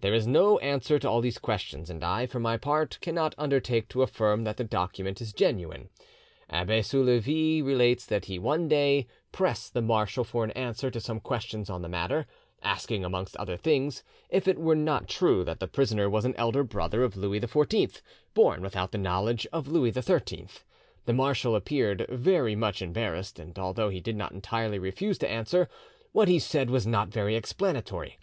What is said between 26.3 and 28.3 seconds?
said was not very explanatory.